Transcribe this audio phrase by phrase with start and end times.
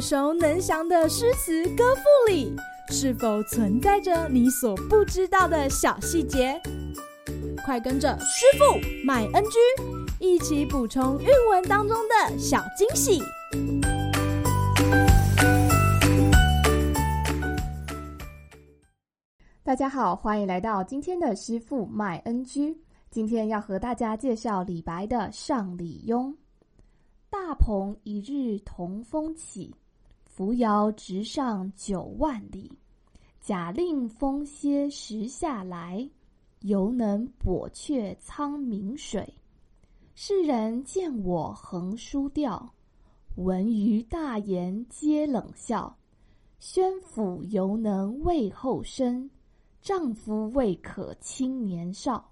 [0.00, 2.56] 耳熟能详的诗词歌赋里，
[2.88, 6.58] 是否存在着你所不知道的小细节？
[7.66, 9.58] 快跟着师傅麦恩居
[10.18, 13.20] 一起补充韵文当中的小惊喜！
[19.62, 22.74] 大家好，欢迎来到今天的师傅麦恩居。
[23.10, 26.28] 今天要和大家介绍李白的《上李邕》。
[27.28, 29.72] 大鹏一日同风起，
[30.30, 32.70] 扶摇直上九万里。
[33.40, 36.08] 假令风歇时下来，
[36.60, 39.34] 犹能补阙苍冥水。
[40.14, 42.72] 世人见我横书调，
[43.34, 45.96] 闻余大言皆冷笑。
[46.60, 49.28] 宣府犹能畏后生，
[49.82, 52.30] 丈夫未可轻年少。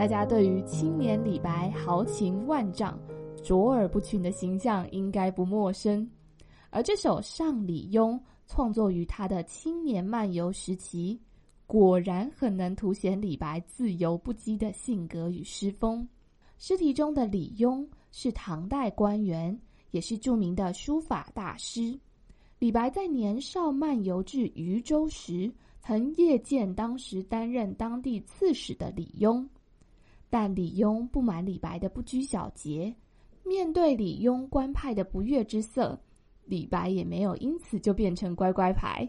[0.00, 2.98] 大家对于青年李白豪情万丈、
[3.44, 6.10] 卓尔不群的形象应该不陌生。
[6.70, 8.14] 而这首《上李邕》
[8.46, 11.20] 创作于他的青年漫游时期，
[11.66, 16.08] 果然很能凸显李白自由不羁的性格与诗风。
[16.56, 19.54] 诗题中的李邕是唐代官员，
[19.90, 21.94] 也是著名的书法大师。
[22.58, 29.46] 李白在年少漫游至渝州时，曾夜见当时担任当地刺史的李邕。
[30.30, 32.94] 但李邕不满李白的不拘小节，
[33.44, 36.00] 面对李邕官派的不悦之色，
[36.44, 39.06] 李白也没有因此就变成乖乖牌，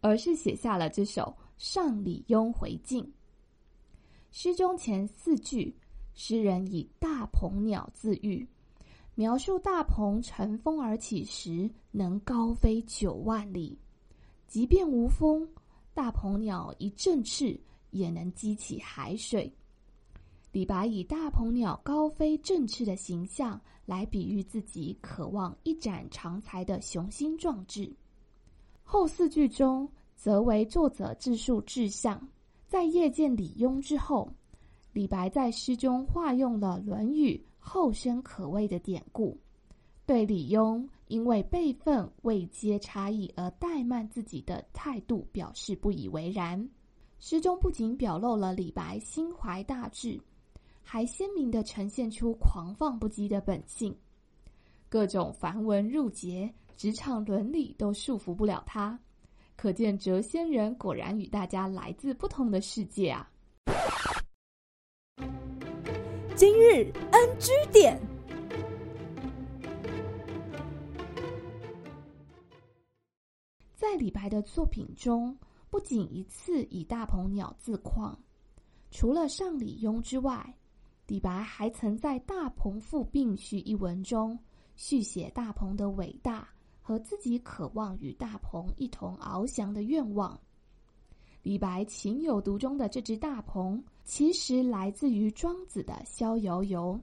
[0.00, 1.22] 而是写下了这首
[1.58, 3.04] 《上李邕回敬》。
[4.30, 5.74] 诗中前四句，
[6.14, 8.46] 诗人以大鹏鸟自喻，
[9.16, 13.76] 描述大鹏乘风而起时能高飞九万里，
[14.46, 15.48] 即便无风，
[15.92, 17.60] 大鹏鸟一振翅
[17.90, 19.52] 也能激起海水。
[20.52, 27.92] 李白以大鹏鸟高飞振翅的形象来比喻自己渴望一展长才的雄心壮志。
[28.82, 32.28] 后四句中则为作者自述志向。
[32.66, 34.32] 在夜见李邕之后，
[34.92, 39.36] 李白在诗中化用了《论语》“后生可畏”的典故，
[40.06, 46.68] 对李邕因为辈分位阶差异而怠慢自己的态度表示不以为然。
[47.20, 50.20] 诗中不仅表露了李白心怀大志。
[50.92, 53.96] 还鲜明地呈现出狂放不羁的本性，
[54.88, 58.98] 各种繁文缛节、职场伦理都束缚不了他。
[59.54, 63.30] 可见谪仙人果然与大家来自不同的世界啊！
[66.34, 67.96] 今日 NG 点，
[73.76, 75.38] 在李白的作品中，
[75.70, 78.20] 不仅一次以大鹏鸟自况，
[78.90, 80.52] 除了《上李邕》之外。
[81.10, 84.38] 李白还曾在《大鹏赋并序》一文中
[84.76, 86.48] 续写大鹏的伟大
[86.80, 90.38] 和自己渴望与大鹏一同翱翔的愿望。
[91.42, 96.94] 李白情有独钟的这只大鹏，其实来自于庄子的《逍遥游》。《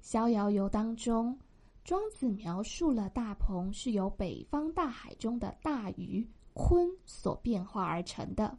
[0.00, 1.38] 逍遥游》当中，
[1.84, 8.58] 庄子描述了大鹏是由北方大海中的大鱼鲲所变化而成的。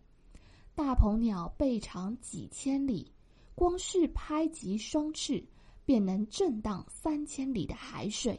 [0.73, 3.11] 大鹏鸟背长几千里。
[3.55, 5.43] 光是拍击双翅，
[5.85, 8.35] 便能震荡三千里的海水；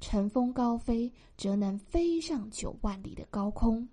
[0.00, 3.86] 乘风高飞，则能飞上九万里的高空。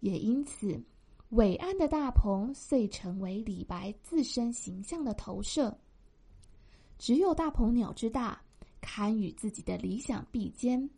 [0.00, 0.82] 也因此，
[1.30, 5.76] 伟岸的大鹏遂成为李白自身形象的投射。
[6.98, 8.40] 只有大鹏鸟之大，
[8.80, 10.88] 堪与自己的理想比肩；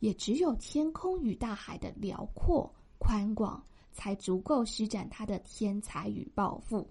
[0.00, 6.90] 也只有天空与大海的辽阔宽广，才足够施展他的天才与抱负。